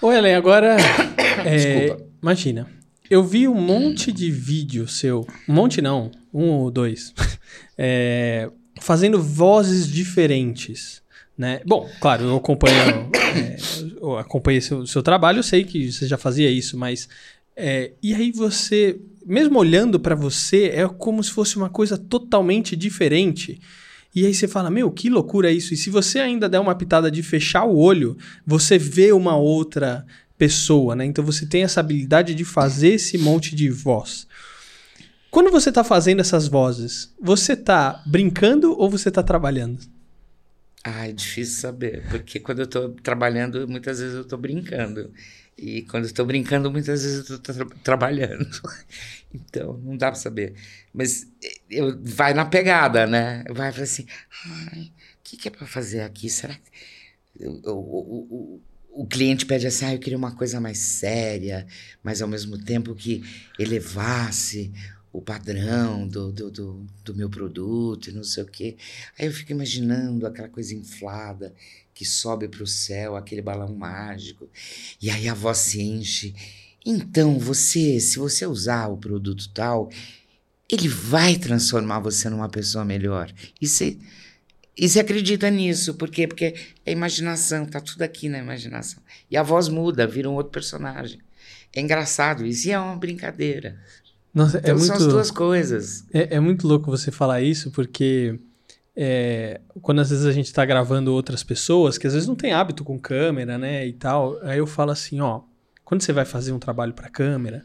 Ô, 0.00 0.12
Ellen, 0.12 0.34
agora. 0.34 0.76
é, 1.44 1.96
imagina. 2.22 2.68
Eu 3.08 3.22
vi 3.22 3.46
um 3.46 3.54
monte 3.54 4.12
de 4.12 4.30
vídeo 4.30 4.88
seu. 4.88 5.26
Um 5.48 5.54
monte 5.54 5.80
não, 5.80 6.10
um 6.32 6.48
ou 6.50 6.70
dois. 6.70 7.14
é, 7.78 8.50
fazendo 8.80 9.22
vozes 9.22 9.88
diferentes. 9.88 11.02
Né? 11.36 11.60
Bom, 11.66 11.88
claro, 12.00 12.24
eu 12.24 12.36
acompanho, 12.36 13.10
é, 13.14 13.56
eu 14.00 14.16
acompanhei 14.16 14.60
seu, 14.60 14.86
seu 14.86 15.02
trabalho, 15.02 15.40
eu 15.40 15.42
sei 15.42 15.64
que 15.64 15.92
você 15.92 16.06
já 16.06 16.16
fazia 16.16 16.50
isso, 16.50 16.76
mas. 16.78 17.08
É, 17.54 17.92
e 18.02 18.14
aí 18.14 18.32
você, 18.32 18.98
mesmo 19.24 19.58
olhando 19.58 19.98
para 19.98 20.14
você, 20.14 20.70
é 20.74 20.86
como 20.86 21.22
se 21.22 21.30
fosse 21.30 21.56
uma 21.56 21.70
coisa 21.70 21.96
totalmente 21.96 22.76
diferente. 22.76 23.60
E 24.16 24.24
aí 24.24 24.32
você 24.32 24.48
fala, 24.48 24.70
meu, 24.70 24.90
que 24.90 25.10
loucura 25.10 25.52
isso. 25.52 25.74
E 25.74 25.76
se 25.76 25.90
você 25.90 26.18
ainda 26.18 26.48
der 26.48 26.58
uma 26.58 26.74
pitada 26.74 27.10
de 27.10 27.22
fechar 27.22 27.64
o 27.64 27.76
olho, 27.76 28.16
você 28.46 28.78
vê 28.78 29.12
uma 29.12 29.36
outra 29.36 30.06
pessoa, 30.38 30.96
né? 30.96 31.04
Então 31.04 31.22
você 31.22 31.44
tem 31.44 31.64
essa 31.64 31.80
habilidade 31.80 32.34
de 32.34 32.42
fazer 32.42 32.94
esse 32.94 33.18
monte 33.18 33.54
de 33.54 33.68
voz. 33.68 34.26
Quando 35.30 35.50
você 35.50 35.68
está 35.68 35.84
fazendo 35.84 36.20
essas 36.20 36.48
vozes, 36.48 37.14
você 37.20 37.52
está 37.52 38.02
brincando 38.06 38.72
ou 38.78 38.88
você 38.88 39.10
está 39.10 39.22
trabalhando? 39.22 39.80
Ah, 40.82 41.06
é 41.06 41.12
difícil 41.12 41.60
saber, 41.60 42.06
porque 42.08 42.40
quando 42.40 42.60
eu 42.60 42.64
estou 42.64 42.88
trabalhando, 43.02 43.68
muitas 43.68 43.98
vezes 43.98 44.14
eu 44.14 44.22
estou 44.22 44.38
brincando. 44.38 45.10
E 45.58 45.82
quando 45.82 46.04
eu 46.04 46.08
estou 46.08 46.26
brincando, 46.26 46.70
muitas 46.70 47.02
vezes 47.02 47.30
eu 47.30 47.36
estou 47.36 47.54
tra 47.54 47.66
trabalhando. 47.82 48.48
então, 49.34 49.78
não 49.78 49.96
dá 49.96 50.08
para 50.08 50.20
saber. 50.20 50.54
Mas 50.92 51.26
eu, 51.70 51.98
vai 52.02 52.34
na 52.34 52.44
pegada, 52.44 53.06
né? 53.06 53.42
Vai 53.50 53.72
para 53.72 53.84
assim, 53.84 54.02
o 54.02 54.90
que, 55.24 55.36
que, 55.36 55.48
é 55.48 55.50
para 55.50 55.66
fazer 55.66 56.02
aqui? 56.02 56.28
Será 56.28 56.54
que... 56.54 57.46
O, 57.46 57.70
o, 57.70 58.26
o, 58.30 58.60
o 59.02 59.06
cliente 59.06 59.44
pede 59.46 59.66
assim, 59.66 59.84
ah, 59.86 59.94
eu 59.94 59.98
queria 59.98 60.16
uma 60.16 60.34
coisa 60.34 60.60
mais 60.60 60.78
séria, 60.78 61.66
mas 62.02 62.22
ao 62.22 62.28
mesmo 62.28 62.58
tempo 62.58 62.94
que 62.94 63.22
elevasse 63.58 64.72
o 65.12 65.22
padrão 65.22 66.06
do, 66.06 66.30
do, 66.30 66.50
do, 66.50 66.86
do, 67.02 67.14
meu 67.14 67.30
produto 67.30 68.10
e 68.10 68.12
não 68.12 68.22
sei 68.22 68.42
o 68.42 68.46
quê. 68.46 68.76
Aí 69.18 69.26
eu 69.26 69.32
fico 69.32 69.52
imaginando 69.52 70.26
aquela 70.26 70.48
coisa 70.48 70.74
inflada 70.74 71.54
que 71.96 72.04
sobe 72.04 72.46
para 72.46 72.62
o 72.62 72.66
céu, 72.66 73.16
aquele 73.16 73.40
balão 73.40 73.74
mágico, 73.74 74.50
e 75.00 75.08
aí 75.08 75.26
a 75.30 75.34
voz 75.34 75.56
se 75.56 75.80
enche. 75.80 76.34
Então, 76.84 77.38
você, 77.38 77.98
se 77.98 78.18
você 78.18 78.46
usar 78.46 78.88
o 78.88 78.98
produto 78.98 79.48
tal, 79.48 79.88
ele 80.70 80.88
vai 80.88 81.36
transformar 81.36 82.00
você 82.00 82.28
numa 82.28 82.50
pessoa 82.50 82.84
melhor. 82.84 83.32
E 83.58 83.66
você, 83.66 83.96
e 84.76 84.86
você 84.86 85.00
acredita 85.00 85.48
nisso. 85.50 85.94
Por 85.94 86.10
quê? 86.10 86.28
Porque 86.28 86.54
é 86.84 86.92
imaginação, 86.92 87.64
tá 87.64 87.80
tudo 87.80 88.02
aqui 88.02 88.28
na 88.28 88.38
imaginação. 88.38 89.02
E 89.30 89.36
a 89.36 89.42
voz 89.42 89.66
muda, 89.70 90.06
vira 90.06 90.28
um 90.28 90.34
outro 90.34 90.52
personagem. 90.52 91.18
É 91.74 91.80
engraçado 91.80 92.44
isso, 92.44 92.68
e 92.68 92.72
é 92.72 92.78
uma 92.78 92.96
brincadeira. 92.96 93.80
Nossa, 94.34 94.58
é 94.58 94.60
Então 94.60 94.76
muito, 94.76 94.86
são 94.86 94.96
as 94.96 95.06
duas 95.06 95.30
coisas. 95.30 96.04
é, 96.12 96.36
é 96.36 96.40
muito 96.40 96.68
louco 96.68 96.90
você 96.90 97.10
falar 97.10 97.40
isso, 97.40 97.70
porque 97.70 98.38
é, 98.96 99.60
quando 99.82 100.00
às 100.00 100.08
vezes 100.08 100.24
a 100.24 100.32
gente 100.32 100.52
tá 100.52 100.64
gravando 100.64 101.12
outras 101.12 101.42
pessoas, 101.42 101.98
que 101.98 102.06
às 102.06 102.14
vezes 102.14 102.26
não 102.26 102.34
tem 102.34 102.52
hábito 102.52 102.82
com 102.82 102.98
câmera, 102.98 103.58
né, 103.58 103.86
e 103.86 103.92
tal, 103.92 104.38
aí 104.42 104.58
eu 104.58 104.66
falo 104.66 104.90
assim, 104.90 105.20
ó, 105.20 105.42
quando 105.84 106.00
você 106.00 106.12
vai 106.12 106.24
fazer 106.24 106.52
um 106.52 106.58
trabalho 106.58 106.94
para 106.94 107.10
câmera, 107.10 107.64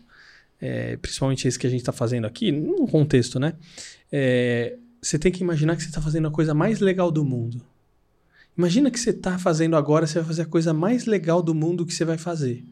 é, 0.60 0.98
principalmente 0.98 1.48
esse 1.48 1.58
que 1.58 1.66
a 1.66 1.70
gente 1.70 1.84
tá 1.84 1.94
fazendo 1.94 2.28
aqui, 2.28 2.52
num 2.52 2.86
contexto, 2.86 3.40
né, 3.40 3.54
é, 4.12 4.78
você 5.02 5.18
tem 5.18 5.32
que 5.32 5.42
imaginar 5.42 5.76
que 5.78 5.84
você 5.84 5.92
tá 5.92 6.02
fazendo 6.02 6.28
a 6.28 6.32
coisa 6.32 6.54
mais 6.54 6.80
legal 6.80 7.10
do 7.10 7.24
mundo. 7.24 7.66
Imagina 8.58 8.92
que 8.92 9.00
você 9.00 9.14
tá 9.14 9.40
fazendo 9.40 9.78
agora, 9.78 10.06
você 10.06 10.20
vai 10.20 10.28
fazer 10.28 10.42
a 10.42 10.46
coisa 10.46 10.74
mais 10.74 11.06
legal 11.06 11.42
do 11.42 11.56
mundo 11.56 11.86
que 11.86 11.94
você 11.94 12.04
vai 12.04 12.18
fazer. 12.18 12.66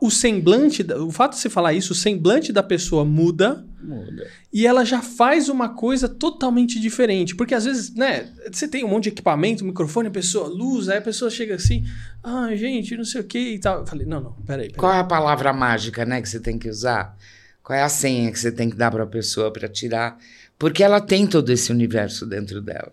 O 0.00 0.10
semblante, 0.10 0.82
o 0.82 1.10
fato 1.10 1.32
de 1.32 1.38
você 1.38 1.48
falar 1.48 1.72
isso, 1.72 1.92
o 1.92 1.96
semblante 1.96 2.52
da 2.52 2.62
pessoa 2.62 3.04
muda 3.04 3.66
Muda. 3.80 4.28
e 4.52 4.66
ela 4.66 4.84
já 4.84 5.00
faz 5.00 5.48
uma 5.48 5.70
coisa 5.70 6.06
totalmente 6.06 6.78
diferente. 6.78 7.34
Porque 7.34 7.54
às 7.54 7.64
vezes, 7.64 7.94
né, 7.94 8.30
você 8.52 8.68
tem 8.68 8.84
um 8.84 8.88
monte 8.88 9.04
de 9.04 9.08
equipamento, 9.08 9.64
microfone, 9.64 10.08
a 10.08 10.12
pessoa, 10.12 10.46
luz, 10.48 10.90
aí 10.90 10.98
a 10.98 11.02
pessoa 11.02 11.30
chega 11.30 11.54
assim, 11.54 11.82
ah, 12.22 12.54
gente, 12.54 12.94
não 12.94 13.04
sei 13.04 13.22
o 13.22 13.24
que 13.24 13.54
e 13.54 13.58
tal. 13.58 13.80
Eu 13.80 13.86
falei, 13.86 14.06
não, 14.06 14.20
não, 14.20 14.32
peraí, 14.32 14.66
peraí. 14.66 14.78
Qual 14.78 14.92
é 14.92 15.00
a 15.00 15.04
palavra 15.04 15.52
mágica, 15.52 16.04
né, 16.04 16.20
que 16.20 16.28
você 16.28 16.38
tem 16.38 16.58
que 16.58 16.68
usar? 16.68 17.16
Qual 17.62 17.78
é 17.78 17.82
a 17.82 17.88
senha 17.88 18.30
que 18.30 18.38
você 18.38 18.52
tem 18.52 18.68
que 18.68 18.76
dar 18.76 18.90
para 18.90 19.04
a 19.04 19.06
pessoa 19.06 19.52
para 19.52 19.68
tirar? 19.68 20.18
Porque 20.58 20.82
ela 20.82 21.00
tem 21.00 21.26
todo 21.26 21.50
esse 21.50 21.72
universo 21.72 22.26
dentro 22.26 22.60
dela, 22.60 22.92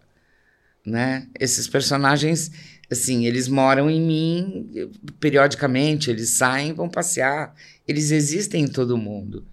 né? 0.90 1.28
Esses 1.40 1.68
personagens, 1.68 2.52
assim, 2.90 3.26
eles 3.26 3.48
moram 3.48 3.90
em 3.90 4.02
mim 4.02 4.92
periodicamente, 5.20 6.10
eles 6.10 6.30
saem, 6.32 6.74
vão 6.74 6.90
passear, 6.90 7.54
eles 7.88 8.12
existem 8.12 8.64
em 8.64 8.68
todo 8.68 8.98
mundo. 8.98 9.46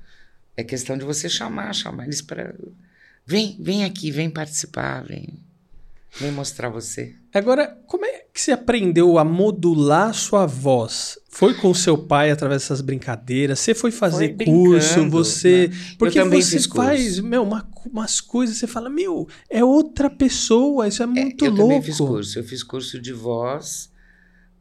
É 0.56 0.64
questão 0.64 0.96
de 0.96 1.04
você 1.04 1.28
chamar, 1.28 1.74
chamar 1.74 2.04
eles 2.04 2.22
para 2.22 2.54
vem, 3.26 3.56
vem 3.60 3.84
aqui, 3.84 4.10
vem 4.10 4.30
participar, 4.30 5.04
vem, 5.04 5.28
vem 6.20 6.30
mostrar 6.32 6.68
você. 6.68 7.14
Agora, 7.32 7.78
como 7.86 8.04
é 8.04 8.24
que 8.32 8.40
você 8.40 8.52
aprendeu 8.52 9.18
a 9.18 9.24
modular 9.24 10.14
sua 10.14 10.46
voz? 10.46 11.18
Foi 11.28 11.52
com 11.54 11.72
seu 11.74 11.98
pai 11.98 12.30
através 12.30 12.62
dessas 12.62 12.80
brincadeiras? 12.80 13.58
Você 13.60 13.74
foi 13.74 13.90
fazer 13.90 14.34
Foi 14.36 14.46
curso? 14.46 15.08
Você. 15.10 15.68
né? 15.68 15.76
Porque 15.98 16.18
Eu 16.18 16.30
você 16.30 16.58
faz, 16.68 17.18
meu, 17.20 17.42
uma- 17.42 17.68
umas 17.92 18.20
coisas, 18.20 18.56
você 18.56 18.66
fala, 18.66 18.88
meu, 18.88 19.28
é 19.50 19.62
outra 19.62 20.08
pessoa, 20.08 20.88
isso 20.88 21.02
é 21.02 21.06
muito 21.06 21.44
eu 21.44 21.50
louco. 21.50 21.62
também 21.68 21.82
fiz 21.82 21.98
curso. 21.98 22.38
Eu 22.38 22.44
fiz 22.44 22.62
curso 22.62 22.98
de 23.00 23.12
voz 23.12 23.92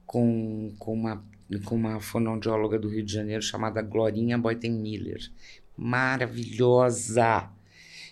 com, 0.05 0.74
com, 0.77 0.93
uma, 0.93 1.24
com 1.63 1.75
uma 1.75 2.00
fonoaudióloga 2.01 2.77
do 2.77 2.89
Rio 2.89 3.03
de 3.05 3.13
Janeiro 3.13 3.41
chamada 3.41 3.81
Glorinha 3.81 4.38
Boyten 4.38 4.71
Miller. 4.74 5.21
Maravilhosa! 5.77 7.50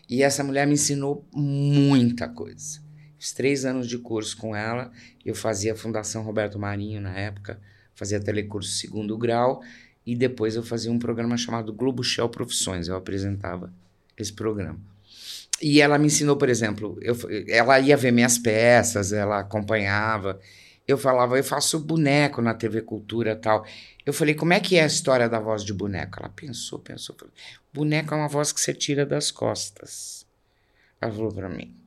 E 0.10 0.22
essa 0.22 0.44
mulher 0.44 0.68
me 0.68 0.74
ensinou 0.74 1.26
muita 1.34 2.28
coisa. 2.28 2.83
Fiz 3.24 3.32
três 3.32 3.64
anos 3.64 3.88
de 3.88 3.98
curso 3.98 4.36
com 4.36 4.54
ela. 4.54 4.92
Eu 5.26 5.34
fazia 5.34 5.72
a 5.72 5.76
Fundação 5.78 6.24
Roberto 6.24 6.60
Marinho 6.60 7.00
na 7.00 7.18
época, 7.18 7.58
fazia 7.96 8.20
telecurso 8.20 8.70
segundo 8.72 9.18
grau. 9.18 9.64
E 10.06 10.14
depois 10.14 10.58
eu 10.58 10.62
fazia 10.62 10.92
um 10.92 11.00
programa 11.00 11.38
chamado 11.38 11.72
Globo 11.72 12.04
Shell 12.04 12.28
Profissões. 12.28 12.90
Eu 12.90 12.98
apresentava 12.98 13.74
esse 14.18 14.34
programa. 14.34 14.78
E 15.62 15.80
ela 15.80 15.98
me 15.98 16.08
ensinou, 16.08 16.36
por 16.36 16.50
exemplo, 16.50 16.98
eu, 17.02 17.16
ela 17.48 17.80
ia 17.80 17.96
ver 17.96 18.12
minhas 18.12 18.38
peças, 18.38 19.14
ela 19.14 19.40
acompanhava. 19.40 20.38
Eu 20.86 20.98
falava, 20.98 21.38
eu 21.38 21.44
faço 21.46 21.80
boneco 21.80 22.42
na 22.42 22.54
TV 22.54 22.82
Cultura 22.82 23.38
tal. 23.38 23.66
Eu 24.06 24.12
falei, 24.12 24.36
como 24.36 24.52
é 24.52 24.60
que 24.60 24.76
é 24.76 24.84
a 24.84 24.88
história 24.88 25.30
da 25.30 25.40
voz 25.40 25.64
de 25.64 25.74
boneco? 25.74 26.20
Ela 26.20 26.28
pensou, 26.28 26.78
pensou. 26.78 27.16
Falou, 27.18 27.34
boneco 27.74 28.14
é 28.14 28.18
uma 28.18 28.28
voz 28.28 28.52
que 28.52 28.60
você 28.60 28.74
tira 28.74 29.06
das 29.06 29.32
costas. 29.32 30.26
Ela 31.00 31.10
falou 31.10 31.32
para 31.32 31.48
mim. 31.48 31.83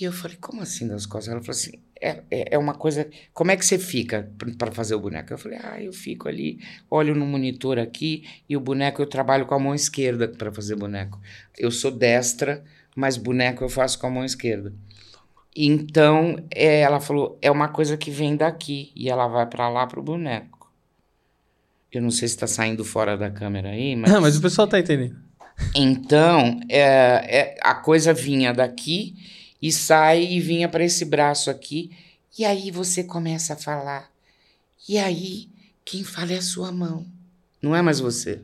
E 0.00 0.04
eu 0.04 0.12
falei, 0.12 0.36
como 0.40 0.62
assim 0.62 0.88
das 0.88 1.04
costas? 1.04 1.32
Ela 1.32 1.42
falou 1.42 1.50
assim, 1.50 1.72
é, 2.00 2.22
é, 2.30 2.54
é 2.54 2.58
uma 2.58 2.74
coisa. 2.74 3.08
Como 3.34 3.50
é 3.50 3.56
que 3.56 3.64
você 3.64 3.78
fica 3.78 4.30
para 4.56 4.72
fazer 4.72 4.94
o 4.94 5.00
boneco? 5.00 5.32
Eu 5.32 5.38
falei, 5.38 5.58
ah, 5.62 5.82
eu 5.82 5.92
fico 5.92 6.28
ali, 6.28 6.58
olho 6.90 7.14
no 7.14 7.26
monitor 7.26 7.78
aqui 7.78 8.24
e 8.48 8.56
o 8.56 8.60
boneco 8.60 9.02
eu 9.02 9.06
trabalho 9.06 9.44
com 9.44 9.54
a 9.54 9.58
mão 9.58 9.74
esquerda 9.74 10.28
para 10.28 10.50
fazer 10.50 10.76
boneco. 10.76 11.20
Eu 11.58 11.70
sou 11.70 11.90
destra, 11.90 12.64
mas 12.96 13.16
boneco 13.18 13.62
eu 13.62 13.68
faço 13.68 13.98
com 13.98 14.06
a 14.06 14.10
mão 14.10 14.24
esquerda. 14.24 14.72
Então, 15.54 16.36
é, 16.50 16.80
ela 16.80 16.98
falou, 16.98 17.38
é 17.42 17.50
uma 17.50 17.68
coisa 17.68 17.96
que 17.96 18.10
vem 18.10 18.34
daqui 18.34 18.90
e 18.96 19.10
ela 19.10 19.28
vai 19.28 19.46
para 19.46 19.68
lá 19.68 19.86
pro 19.86 20.02
boneco. 20.02 20.72
Eu 21.92 22.00
não 22.00 22.10
sei 22.10 22.26
se 22.26 22.34
está 22.34 22.46
saindo 22.46 22.82
fora 22.84 23.18
da 23.18 23.30
câmera 23.30 23.68
aí, 23.68 23.94
mas. 23.96 24.10
Ah, 24.10 24.20
mas 24.20 24.36
o 24.38 24.40
pessoal 24.40 24.66
tá 24.66 24.78
entendendo. 24.80 25.16
Então, 25.76 26.58
é, 26.70 26.80
é, 26.80 27.56
a 27.60 27.74
coisa 27.74 28.14
vinha 28.14 28.54
daqui 28.54 29.14
e 29.62 29.70
sai 29.70 30.24
e 30.24 30.40
vinha 30.40 30.68
para 30.68 30.84
esse 30.84 31.04
braço 31.04 31.48
aqui. 31.48 31.96
E 32.36 32.44
aí 32.44 32.72
você 32.72 33.04
começa 33.04 33.54
a 33.54 33.56
falar. 33.56 34.10
E 34.88 34.98
aí, 34.98 35.48
quem 35.84 36.02
fala 36.02 36.32
é 36.32 36.38
a 36.38 36.42
sua 36.42 36.72
mão. 36.72 37.06
Não 37.62 37.76
é 37.76 37.80
mais 37.80 38.00
você. 38.00 38.42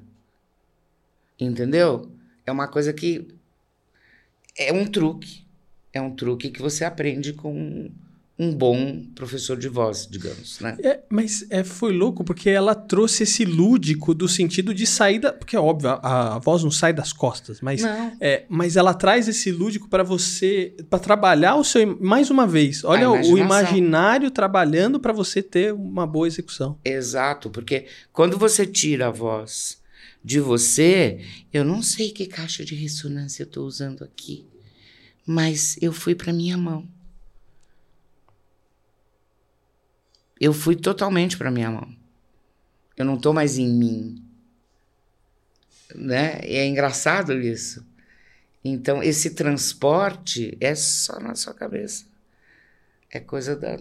Entendeu? 1.41 2.09
É 2.47 2.53
uma 2.53 2.69
coisa 2.69 2.93
que. 2.93 3.27
É 4.57 4.73
um 4.73 4.87
truque. 4.87 5.45
É 5.93 6.01
um 6.01 6.15
truque 6.15 6.51
que 6.51 6.63
você 6.63 6.85
aprende 6.85 7.33
com 7.33 7.91
um 8.39 8.55
bom 8.55 9.03
professor 9.17 9.57
de 9.57 9.69
voz, 9.69 10.07
digamos, 10.09 10.61
né? 10.61 10.77
É, 10.85 11.01
mas 11.09 11.45
é, 11.51 11.65
foi 11.65 11.93
louco 11.93 12.23
porque 12.23 12.49
ela 12.49 12.73
trouxe 12.73 13.25
esse 13.25 13.45
lúdico 13.45 14.15
do 14.15 14.29
sentido 14.29 14.73
de 14.73 14.87
saída. 14.87 15.33
Porque 15.33 15.57
é 15.57 15.61
óbvio, 15.61 15.91
a, 15.91 16.37
a 16.37 16.39
voz 16.39 16.63
não 16.63 16.71
sai 16.71 16.93
das 16.93 17.13
costas, 17.13 17.61
mas, 17.61 17.83
é, 18.21 18.45
mas 18.49 18.77
ela 18.77 18.95
traz 18.95 19.27
esse 19.27 19.51
lúdico 19.51 19.89
para 19.89 20.05
você, 20.05 20.77
para 20.89 21.01
trabalhar 21.01 21.57
o 21.57 21.65
seu. 21.65 21.99
Mais 22.01 22.31
uma 22.31 22.47
vez, 22.47 22.85
olha 22.85 23.11
o 23.11 23.37
imaginário 23.37 24.31
trabalhando 24.31 25.01
para 25.01 25.13
você 25.13 25.43
ter 25.43 25.75
uma 25.75 26.07
boa 26.07 26.29
execução. 26.29 26.79
Exato, 26.85 27.51
porque 27.51 27.87
quando 28.13 28.39
você 28.39 28.65
tira 28.65 29.09
a 29.09 29.11
voz 29.11 29.79
de 30.23 30.39
você, 30.39 31.21
eu 31.53 31.65
não 31.65 31.83
sei 31.83 32.11
que 32.11 32.27
caixa 32.27 32.65
de 32.65 32.77
ressonância 32.77 33.43
eu 33.43 33.47
estou 33.47 33.67
usando 33.67 34.05
aqui, 34.05 34.47
mas 35.27 35.77
eu 35.81 35.93
fui 35.93 36.15
para 36.15 36.33
minha 36.33 36.57
mão. 36.57 36.87
Eu 40.41 40.53
fui 40.53 40.77
totalmente 40.77 41.37
para 41.37 41.51
minha 41.51 41.71
mão. 41.71 41.89
Eu 42.97 43.05
não 43.05 43.15
estou 43.15 43.33
mais 43.33 43.59
em 43.59 43.69
mim. 43.69 44.23
Né? 45.95 46.41
E 46.45 46.57
é 46.57 46.67
engraçado 46.67 47.33
isso. 47.41 47.85
Então, 48.65 49.03
esse 49.03 49.31
transporte 49.31 50.57
é 50.61 50.75
só 50.75 51.19
na 51.21 51.35
sua 51.35 51.55
cabeça. 51.55 52.05
É 53.11 53.19
coisa 53.19 53.57
da, 53.57 53.79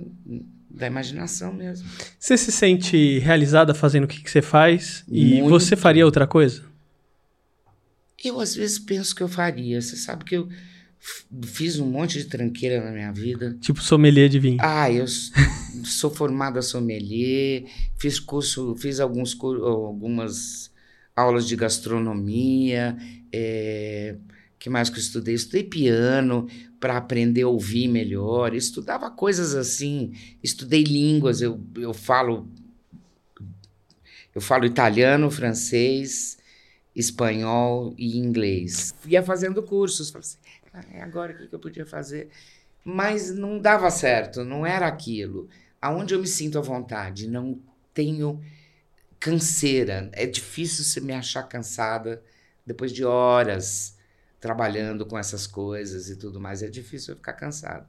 da 0.69 0.87
imaginação 0.87 1.51
mesmo. 1.51 1.89
Você 2.17 2.37
se 2.37 2.51
sente 2.51 3.19
realizada 3.19 3.73
fazendo 3.73 4.05
o 4.05 4.07
que, 4.07 4.21
que 4.21 4.31
você 4.31 4.41
faz? 4.41 5.03
E 5.07 5.41
Muito. 5.41 5.49
você 5.49 5.75
faria 5.75 6.05
outra 6.05 6.25
coisa? 6.25 6.63
Eu, 8.23 8.39
às 8.39 8.55
vezes, 8.55 8.79
penso 8.79 9.15
que 9.15 9.21
eu 9.21 9.27
faria. 9.27 9.81
Você 9.81 9.95
sabe 9.95 10.23
que 10.23 10.35
eu 10.35 10.47
fiz 11.43 11.79
um 11.79 11.85
monte 11.85 12.17
de 12.19 12.25
tranqueira 12.25 12.83
na 12.83 12.91
minha 12.91 13.11
vida. 13.11 13.57
Tipo 13.61 13.81
sommelier 13.81 14.29
de 14.29 14.39
vinho. 14.39 14.57
Ah, 14.59 14.91
eu 14.91 15.05
sou 15.85 16.09
formada 16.09 16.61
sommelier, 16.61 17.65
fiz 17.97 18.19
curso, 18.19 18.75
fiz 18.75 18.99
alguns, 18.99 19.37
algumas 19.41 20.71
aulas 21.15 21.47
de 21.47 21.55
gastronomia. 21.55 22.97
É, 23.31 24.15
que 24.59 24.69
mais 24.69 24.89
que 24.89 24.97
eu 24.97 25.01
estudei? 25.01 25.35
Estudei 25.35 25.63
piano 25.63 26.47
para 26.79 26.97
aprender 26.97 27.43
a 27.43 27.47
ouvir 27.47 27.87
melhor. 27.87 28.53
Estudava 28.53 29.09
coisas 29.11 29.55
assim. 29.55 30.13
Estudei 30.43 30.83
línguas. 30.83 31.41
Eu, 31.41 31.61
eu 31.75 31.93
falo 31.93 32.47
eu 34.37 34.41
falo 34.41 34.65
italiano, 34.65 35.31
francês, 35.31 36.37
espanhol 36.95 37.95
e 37.97 38.19
inglês. 38.19 38.93
Ia 39.07 39.23
fazendo 39.23 39.63
cursos. 39.63 40.13
É 40.91 41.01
agora 41.01 41.33
o 41.33 41.37
que 41.37 41.47
que 41.47 41.55
eu 41.55 41.59
podia 41.59 41.85
fazer? 41.85 42.29
Mas 42.83 43.33
não 43.33 43.59
dava 43.59 43.89
certo, 43.89 44.43
não 44.43 44.65
era 44.65 44.87
aquilo. 44.87 45.49
Aonde 45.81 46.13
eu 46.13 46.19
me 46.19 46.27
sinto 46.27 46.57
à 46.57 46.61
vontade, 46.61 47.27
não 47.27 47.59
tenho 47.93 48.41
canseira. 49.19 50.09
É 50.13 50.25
difícil 50.25 50.83
você 50.83 50.99
me 51.01 51.13
achar 51.13 51.43
cansada 51.43 52.21
depois 52.65 52.91
de 52.91 53.03
horas 53.03 53.95
trabalhando 54.39 55.05
com 55.05 55.17
essas 55.17 55.47
coisas 55.47 56.09
e 56.09 56.15
tudo 56.15 56.39
mais. 56.39 56.61
É 56.61 56.67
difícil 56.67 57.13
eu 57.13 57.17
ficar 57.17 57.33
cansado. 57.33 57.85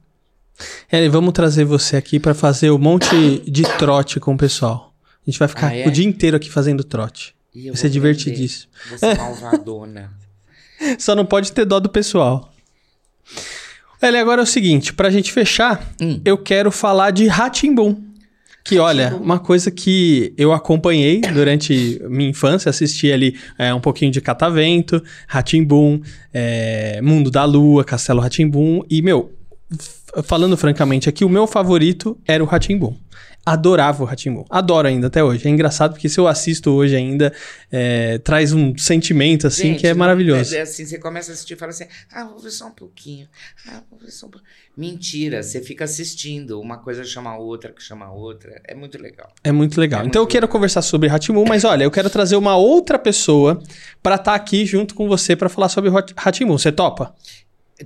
Helen, 0.90 1.08
vamos 1.10 1.32
trazer 1.32 1.64
você 1.64 1.96
aqui 1.96 2.18
para 2.18 2.34
fazer 2.34 2.70
um 2.70 2.78
monte 2.78 3.38
de 3.48 3.62
trote 3.78 4.18
com 4.18 4.34
o 4.34 4.38
pessoal. 4.38 4.92
A 5.26 5.30
gente 5.30 5.38
vai 5.38 5.46
ficar 5.48 5.68
Ah, 5.68 5.76
é? 5.76 5.86
o 5.86 5.90
dia 5.90 6.06
inteiro 6.06 6.36
aqui 6.36 6.50
fazendo 6.50 6.82
trote. 6.82 7.36
Vai 7.54 7.76
ser 7.76 7.90
divertidíssimo. 7.90 8.70
Vou 8.88 8.98
ser 8.98 9.16
malvadona. 9.16 10.12
Só 10.98 11.14
não 11.14 11.26
pode 11.26 11.52
ter 11.52 11.64
dó 11.64 11.78
do 11.78 11.88
pessoal. 11.88 12.52
Olha, 14.02 14.20
agora 14.20 14.42
é 14.42 14.44
o 14.44 14.46
seguinte, 14.46 14.92
pra 14.92 15.10
gente 15.10 15.32
fechar, 15.32 15.92
Hum. 16.00 16.20
eu 16.24 16.38
quero 16.38 16.70
falar 16.70 17.10
de 17.10 17.26
Ratimbum. 17.26 18.04
Que, 18.64 18.78
olha, 18.78 19.16
uma 19.16 19.38
coisa 19.38 19.70
que 19.70 20.32
eu 20.36 20.52
acompanhei 20.52 21.20
durante 21.22 22.00
minha 22.08 22.28
infância, 22.28 22.68
assisti 22.68 23.10
ali 23.10 23.34
é, 23.58 23.72
um 23.72 23.80
pouquinho 23.80 24.10
de 24.12 24.20
Catavento, 24.20 25.02
Ratimbum, 25.26 26.00
é, 26.34 27.00
Mundo 27.02 27.30
da 27.30 27.44
Lua, 27.44 27.82
Castelo 27.82 28.20
Ratimbum. 28.20 28.82
E, 28.90 29.00
meu, 29.00 29.32
falando 30.24 30.54
francamente 30.56 31.08
aqui, 31.08 31.24
o 31.24 31.30
meu 31.30 31.46
favorito 31.46 32.18
era 32.26 32.44
o 32.44 32.46
Ratimbum. 32.46 32.94
Adorava 33.52 34.02
o 34.02 34.06
Ratimbum. 34.06 34.44
Adoro 34.50 34.88
ainda 34.88 35.06
até 35.06 35.22
hoje. 35.22 35.46
É 35.46 35.50
engraçado 35.50 35.92
porque 35.92 36.08
se 36.08 36.18
eu 36.20 36.28
assisto 36.28 36.70
hoje 36.70 36.94
ainda, 36.94 37.32
é, 37.70 38.18
traz 38.18 38.52
um 38.52 38.76
sentimento 38.76 39.46
assim 39.46 39.68
Gente, 39.68 39.80
que 39.80 39.86
é 39.86 39.94
maravilhoso. 39.94 40.54
É, 40.54 40.58
é 40.58 40.62
assim, 40.62 40.84
você 40.84 40.98
começa 40.98 41.32
a 41.32 41.34
assistir 41.34 41.54
e 41.54 41.56
fala 41.56 41.70
assim, 41.70 41.86
ah, 42.12 42.24
vou 42.24 42.38
ver 42.38 42.50
só 42.50 42.66
um 42.66 42.72
pouquinho. 42.72 43.26
Ah, 43.66 43.82
vou 43.90 43.98
ver 43.98 44.10
só 44.10 44.26
um 44.26 44.30
pouquinho. 44.30 44.50
Mentira, 44.76 45.42
você 45.42 45.60
fica 45.60 45.84
assistindo. 45.84 46.60
Uma 46.60 46.78
coisa 46.78 47.02
chama 47.02 47.30
a 47.30 47.38
outra, 47.38 47.72
que 47.72 47.82
chama 47.82 48.06
a 48.06 48.12
outra. 48.12 48.60
É 48.64 48.74
muito 48.74 49.00
legal. 49.00 49.32
É 49.42 49.50
muito 49.50 49.80
legal. 49.80 50.02
É 50.02 50.06
então 50.06 50.20
eu 50.20 50.24
muito 50.24 50.32
quero 50.32 50.44
legal. 50.44 50.52
conversar 50.52 50.82
sobre 50.82 51.08
Ratimu, 51.08 51.44
mas 51.46 51.64
olha, 51.64 51.84
eu 51.84 51.90
quero 51.90 52.08
trazer 52.08 52.36
uma 52.36 52.56
outra 52.56 52.98
pessoa 52.98 53.60
pra 54.02 54.14
estar 54.14 54.34
aqui 54.34 54.64
junto 54.64 54.94
com 54.94 55.08
você 55.08 55.34
pra 55.34 55.48
falar 55.48 55.68
sobre 55.68 55.90
Ratimu. 56.16 56.58
Você 56.58 56.70
topa? 56.70 57.14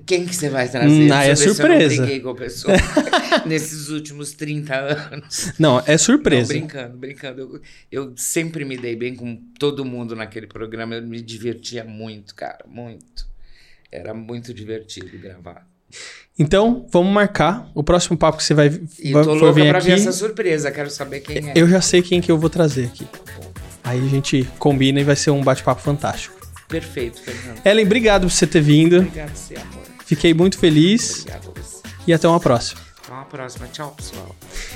Quem 0.07 0.25
que 0.25 0.35
você 0.35 0.49
vai 0.49 0.69
trazer? 0.69 0.89
Hum, 0.89 1.13
ah, 1.13 1.27
eu 1.27 1.31
é 1.31 1.33
eu 1.33 1.37
surpresa. 1.37 1.97
não 1.97 2.03
briguei 2.05 2.21
com 2.21 2.31
a 2.31 2.35
pessoa 2.35 2.75
nesses 3.45 3.89
últimos 3.89 4.33
30 4.33 4.75
anos. 4.75 5.53
Não, 5.59 5.83
é 5.87 5.99
surpresa. 5.99 6.53
Não, 6.53 6.61
brincando, 6.61 6.97
brincando. 6.97 7.41
Eu, 7.41 7.61
eu 7.91 8.13
sempre 8.17 8.65
me 8.65 8.77
dei 8.79 8.97
bem 8.97 9.15
com 9.15 9.37
todo 9.59 9.85
mundo 9.85 10.17
naquele 10.17 10.47
programa. 10.47 10.95
Eu 10.95 11.03
me 11.03 11.21
divertia 11.21 11.85
muito, 11.85 12.35
cara, 12.35 12.65
muito. 12.67 13.27
Era 13.91 14.15
muito 14.15 14.55
divertido 14.55 15.19
gravar. 15.19 15.67
Então, 16.39 16.87
vamos 16.91 17.13
marcar 17.13 17.71
o 17.75 17.85
próximo 17.85 18.17
papo 18.17 18.39
que 18.39 18.45
você 18.45 18.55
vai, 18.55 18.69
E 18.99 19.13
vai 19.13 19.23
tô 19.23 19.35
louca 19.35 19.53
vir 19.53 19.69
pra 19.69 19.79
aqui. 19.79 19.89
ver 19.89 19.93
essa 19.93 20.13
surpresa. 20.13 20.71
Quero 20.73 20.89
saber 20.89 21.21
quem 21.21 21.51
é. 21.51 21.53
Eu 21.55 21.69
já 21.69 21.83
sei 21.83 22.01
quem 22.01 22.21
que 22.23 22.33
eu 22.33 22.39
vou 22.39 22.49
trazer 22.49 22.87
aqui. 22.87 23.07
Aí 23.85 23.99
a 23.99 24.09
gente 24.09 24.49
combina 24.59 25.01
e 25.01 25.05
vai 25.05 25.17
ser 25.17 25.31
um 25.31 25.43
bate-papo 25.43 25.83
fantástico. 25.83 26.41
Perfeito, 26.73 27.21
Fernando. 27.21 27.61
Ellen, 27.65 27.85
obrigado 27.87 28.23
por 28.23 28.31
você 28.31 28.47
ter 28.47 28.61
vindo. 28.61 28.99
Obrigado, 28.99 29.35
você, 29.35 29.55
amor. 29.55 29.83
Fiquei 30.05 30.35
muito 30.35 30.59
feliz 30.59 31.21
Obrigado 31.21 31.53
a 31.57 31.61
você. 31.63 31.83
e 32.07 32.13
até 32.13 32.27
uma 32.29 32.41
próxima. 32.41 32.81
Até 33.05 33.13
uma 33.13 33.25
próxima. 33.25 33.69
Tchau, 33.73 33.95
pessoal. 33.97 34.35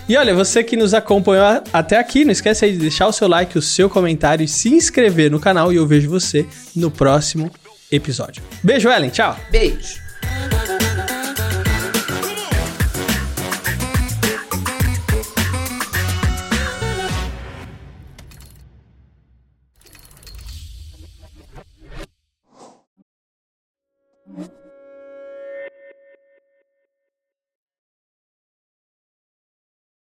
E 0.09 0.17
olha, 0.17 0.35
você 0.35 0.63
que 0.63 0.77
nos 0.77 0.95
acompanhou 0.95 1.63
até 1.73 1.99
aqui, 1.99 2.25
não 2.25 2.31
esquece 2.33 2.65
aí 2.65 2.73
de 2.73 2.79
deixar 2.79 3.09
o 3.09 3.13
seu 3.13 3.27
like, 3.27 3.59
o 3.59 3.63
seu 3.63 3.91
comentário 3.91 4.45
e 4.45 4.49
se 4.49 4.69
inscrever 4.69 5.31
no 5.31 5.41
canal 5.41 5.73
e 5.73 5.77
eu 5.77 5.87
vejo 5.87 6.09
você 6.09 6.47
no 6.75 6.91
próximo 6.91 7.51
episódio. 7.91 8.43
Beijo, 8.63 8.89
Ellen. 8.89 9.11
Tchau. 9.11 9.37
Beijo. 9.51 10.06